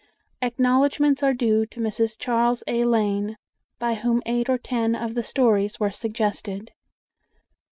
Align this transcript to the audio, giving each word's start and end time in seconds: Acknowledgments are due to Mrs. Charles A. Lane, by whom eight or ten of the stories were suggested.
Acknowledgments 0.41 1.21
are 1.21 1.35
due 1.35 1.67
to 1.67 1.79
Mrs. 1.79 2.17
Charles 2.17 2.63
A. 2.65 2.85
Lane, 2.85 3.37
by 3.77 3.93
whom 3.93 4.23
eight 4.25 4.49
or 4.49 4.57
ten 4.57 4.95
of 4.95 5.13
the 5.13 5.21
stories 5.21 5.79
were 5.79 5.91
suggested. 5.91 6.71